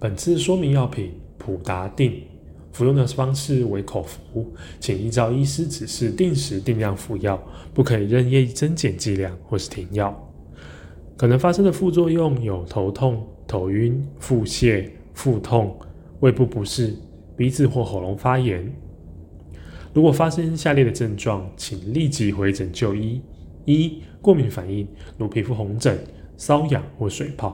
[0.00, 2.22] 本次说明药品普达定，
[2.70, 4.46] 服用的方式为口服，
[4.78, 7.42] 请依照医师指示定时定量服药，
[7.74, 10.16] 不可以任意增减剂量或是停药。
[11.16, 15.76] 可能发生的副作用有头痛、头晕、腹泻、腹痛、
[16.20, 16.94] 胃部不适、
[17.36, 18.72] 鼻子或喉咙发炎。
[19.92, 23.20] 如果发生下列的症状，请立即回诊就医：
[23.64, 24.86] 一、过敏反应，
[25.16, 25.98] 如皮肤红疹、
[26.38, 27.50] 瘙痒或水泡；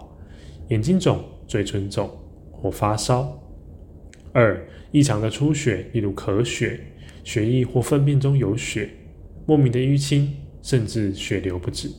[0.68, 2.10] 眼睛肿、嘴唇肿
[2.64, 3.26] 或发烧；
[4.32, 6.80] 二、异常的出血，例如咳血、
[7.22, 8.88] 血液或粪便中有血、
[9.44, 11.90] 莫名的淤青，甚至血流不止；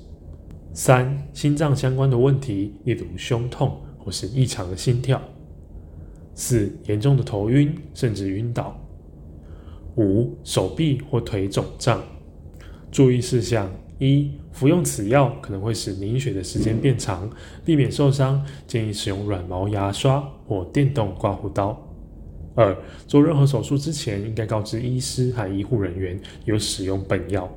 [0.73, 5.19] 三、心脏相关的问题，例如胸痛或是异常的心跳；
[6.33, 8.75] 四、严重的头晕，甚至晕倒。
[9.97, 12.01] 五、手臂或腿肿胀。
[12.91, 17.29] 注意事项：一、服用此药可能会使凝血的时间变长，
[17.63, 21.81] 避免受伤，建议使用软毛牙刷或电动刮胡刀。
[22.55, 22.75] 二、
[23.07, 27.49] 做任何手术之前，应该告知医师和医护人员有使用本药。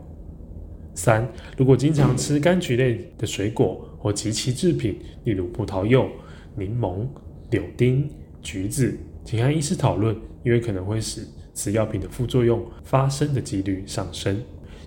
[0.95, 6.09] 三、如果经常吃柑橘类的水果或及其制品，例如葡萄柚、
[6.57, 7.07] 柠檬、
[7.51, 8.11] 柳丁、
[8.43, 14.41] 橘子，请和医师讨论，因为可能会使此药品的副作用发生的几率上升。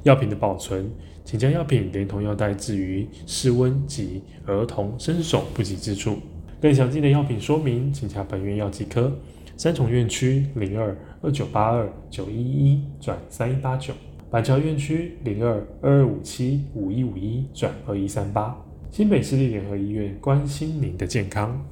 [0.04, 0.90] 药品的保存，
[1.24, 6.18] 请将药品连同药袋置于室温及儿童伸手不及之处。
[6.62, 9.12] 更详尽的药品说明，请洽本院药剂科。
[9.58, 13.94] 三重院区零二二九八二九一一转三一八九，
[14.32, 18.60] 板桥院区零二二二五七五一五一转二一三八。
[18.90, 21.64] 新北市立联合医院关心您的健康。